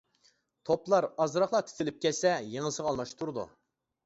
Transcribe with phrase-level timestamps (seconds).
[0.69, 3.47] توپلار ئازراقلا تىتىلىپ كەتسە يېڭىسىغا ئالماشتۇرىدۇ.